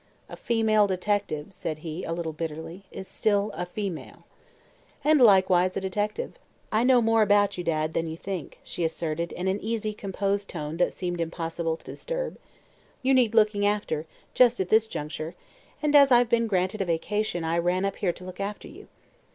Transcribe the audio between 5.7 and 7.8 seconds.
a detective. I know more about you,